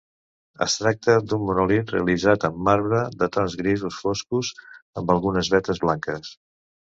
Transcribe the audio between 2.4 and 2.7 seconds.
en